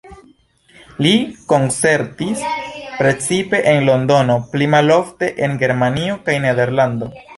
[1.05, 1.11] Li
[1.51, 2.41] koncertis
[3.01, 7.13] precipe en Londono, pli malofte en Germanio kaj Nederlando.